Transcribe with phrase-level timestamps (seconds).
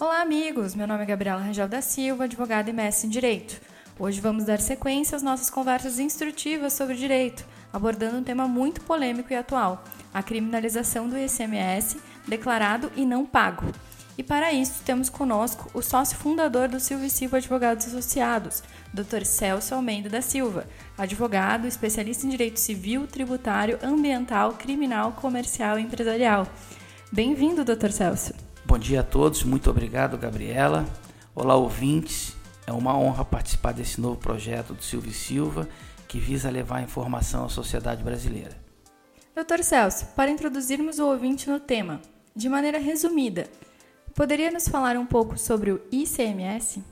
[0.00, 0.76] Olá, amigos!
[0.76, 3.60] Meu nome é Gabriela Rangel da Silva, advogada e mestre em Direito.
[3.98, 9.32] Hoje vamos dar sequência às nossas conversas instrutivas sobre direito, abordando um tema muito polêmico
[9.32, 9.82] e atual:
[10.14, 11.98] a criminalização do ICMS
[12.28, 13.72] declarado e não pago.
[14.16, 18.62] E para isso temos conosco o sócio fundador do Silva Silva Advogados Associados,
[18.94, 19.24] Dr.
[19.24, 20.64] Celso Almeida da Silva,
[20.96, 26.46] advogado, especialista em direito civil, tributário, ambiental, criminal, comercial e empresarial.
[27.10, 27.90] Bem-vindo, Dr.
[27.90, 28.47] Celso.
[28.68, 30.86] Bom dia a todos, muito obrigado, Gabriela.
[31.34, 32.36] Olá, ouvintes.
[32.66, 35.66] É uma honra participar desse novo projeto do Silvio Silva,
[36.06, 38.54] que visa levar informação à sociedade brasileira.
[39.34, 39.62] Dr.
[39.62, 42.02] Celso, para introduzirmos o ouvinte no tema,
[42.36, 43.48] de maneira resumida,
[44.14, 46.82] Poderia nos falar um pouco sobre o ICMS?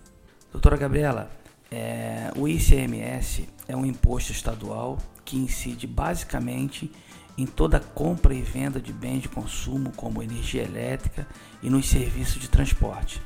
[0.51, 1.31] Doutora Gabriela,
[1.71, 6.91] é, o ICMS é um imposto estadual que incide basicamente
[7.37, 11.27] em toda compra e venda de bens de consumo, como energia elétrica
[11.63, 13.21] e nos serviços de transporte.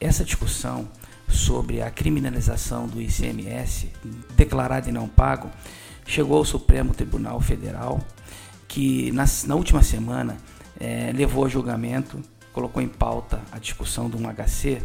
[0.00, 0.88] Essa discussão
[1.28, 3.90] sobre a criminalização do ICMS,
[4.34, 5.50] declarado e não pago,
[6.06, 8.00] chegou ao Supremo Tribunal Federal,
[8.66, 10.38] que na, na última semana
[10.78, 14.82] é, levou a julgamento colocou em pauta a discussão do 1HC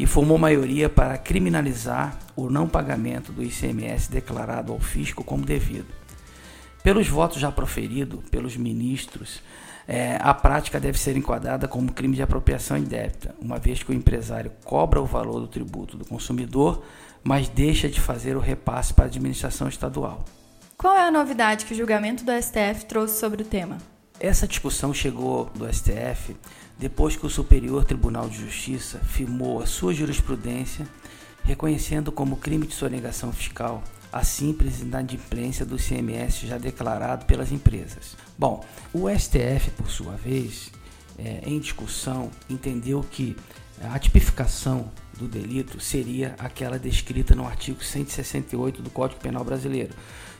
[0.00, 5.92] e formou maioria para criminalizar o não pagamento do ICMS declarado ao fisco como devido.
[6.82, 9.42] Pelos votos já proferidos pelos ministros,
[9.86, 13.94] é, a prática deve ser enquadrada como crime de apropriação indébita, uma vez que o
[13.94, 16.82] empresário cobra o valor do tributo do consumidor,
[17.22, 20.24] mas deixa de fazer o repasse para a administração estadual.
[20.78, 23.76] Qual é a novidade que o julgamento do STF trouxe sobre o tema?
[24.20, 26.36] Essa discussão chegou do STF
[26.78, 30.86] depois que o Superior Tribunal de Justiça firmou a sua jurisprudência
[31.42, 33.82] reconhecendo como crime de sonegação fiscal
[34.12, 38.14] a simples inadimplência do CMS já declarado pelas empresas.
[38.38, 40.70] Bom, o STF, por sua vez,
[41.18, 43.34] é, em discussão, entendeu que
[43.82, 49.94] a tipificação do delito seria aquela descrita no artigo 168 do Código Penal Brasileiro,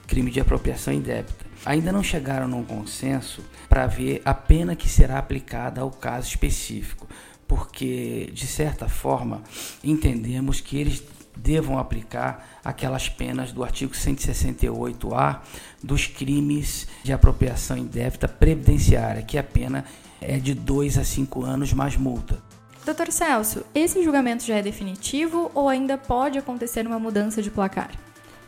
[0.06, 1.46] crime de apropriação indébita.
[1.64, 7.06] Ainda não chegaram num consenso para ver a pena que será aplicada ao caso específico,
[7.46, 9.42] porque, de certa forma,
[9.82, 11.02] entendemos que eles
[11.36, 15.42] devam aplicar aquelas penas do artigo 168-A
[15.82, 19.84] dos crimes de apropriação indébita previdenciária, que a pena
[20.20, 22.49] é de 2 a 5 anos mais multa.
[22.84, 27.90] Doutor Celso, esse julgamento já é definitivo ou ainda pode acontecer uma mudança de placar?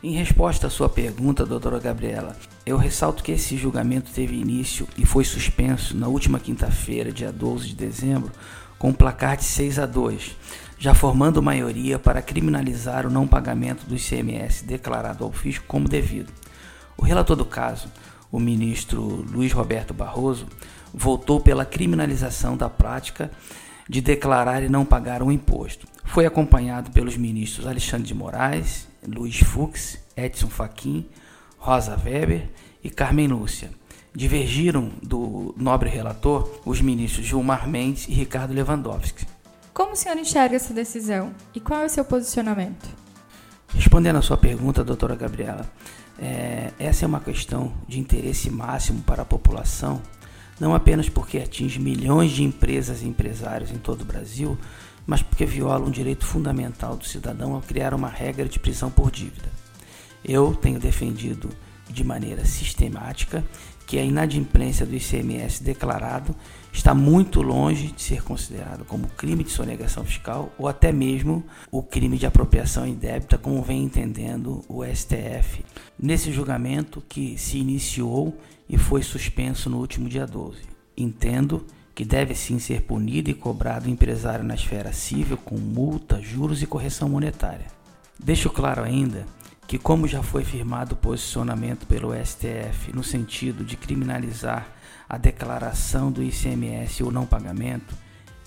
[0.01, 2.35] Em resposta à sua pergunta, doutora Gabriela,
[2.65, 7.69] eu ressalto que esse julgamento teve início e foi suspenso na última quinta-feira, dia 12
[7.69, 8.31] de dezembro,
[8.79, 10.35] com um placar de 6 a 2,
[10.79, 16.33] já formando maioria para criminalizar o não pagamento do ICMS declarado ao fisco como devido.
[16.97, 17.87] O relator do caso,
[18.31, 20.47] o ministro Luiz Roberto Barroso,
[20.93, 23.31] votou pela criminalização da prática
[23.87, 25.87] de declarar e não pagar um imposto.
[26.05, 31.05] Foi acompanhado pelos ministros Alexandre de Moraes, Luiz Fux, Edson Fachin,
[31.57, 32.49] Rosa Weber
[32.83, 33.71] e Carmen Lúcia.
[34.15, 39.25] Divergiram do nobre relator os ministros Gilmar Mendes e Ricardo Lewandowski.
[39.73, 42.87] Como o senhor enxerga essa decisão e qual é o seu posicionamento?
[43.69, 45.67] Respondendo à sua pergunta, doutora Gabriela,
[46.19, 49.99] é, essa é uma questão de interesse máximo para a população
[50.59, 54.57] não apenas porque atinge milhões de empresas e empresários em todo o Brasil,
[55.05, 59.11] mas porque viola um direito fundamental do cidadão ao criar uma regra de prisão por
[59.11, 59.51] dívida.
[60.23, 61.49] Eu tenho defendido
[61.89, 63.43] de maneira sistemática
[63.85, 66.35] que a inadimplência do ICMS declarado
[66.71, 71.83] está muito longe de ser considerado como crime de sonegação fiscal ou até mesmo o
[71.83, 75.63] crime de apropriação indébita, como vem entendendo o STF,
[75.99, 78.35] nesse julgamento que se iniciou
[78.67, 80.61] e foi suspenso no último dia 12.
[80.97, 86.19] Entendo que deve sim ser punido e cobrado o empresário na esfera civil com multa,
[86.21, 87.67] juros e correção monetária.
[88.19, 89.25] Deixo claro ainda
[89.67, 94.67] que, como já foi firmado o posicionamento pelo STF no sentido de criminalizar
[95.07, 97.95] a declaração do ICMS ou não pagamento,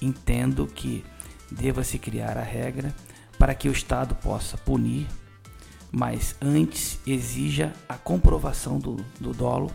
[0.01, 1.05] entendo que
[1.51, 2.95] deva-se criar a regra
[3.39, 5.07] para que o Estado possa punir,
[5.91, 9.71] mas antes exija a comprovação do, do dolo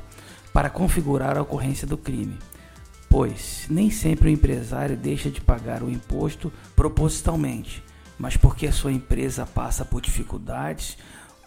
[0.54, 2.38] para configurar a ocorrência do crime,
[3.10, 7.84] pois nem sempre o empresário deixa de pagar o imposto propositalmente,
[8.20, 10.98] mas porque a sua empresa passa por dificuldades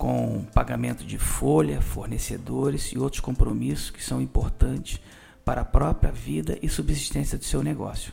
[0.04, 5.00] com pagamento de folha, fornecedores e outros compromissos que são importantes
[5.42, 8.12] para a própria vida e subsistência do seu negócio.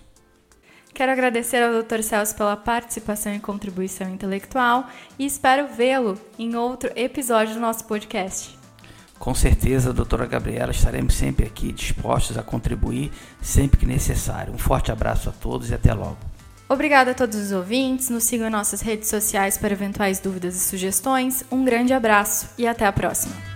[0.94, 2.02] Quero agradecer ao Dr.
[2.02, 4.88] Celso pela participação e contribuição intelectual
[5.20, 8.58] e espero vê-lo em outro episódio do nosso podcast.
[9.20, 13.12] Com certeza, doutora Gabriela, estaremos sempre aqui dispostos a contribuir
[13.42, 14.54] sempre que necessário.
[14.54, 16.31] Um forte abraço a todos e até logo.
[16.72, 20.60] Obrigada a todos os ouvintes, nos sigam em nossas redes sociais para eventuais dúvidas e
[20.62, 21.44] sugestões.
[21.52, 23.51] Um grande abraço e até a próxima!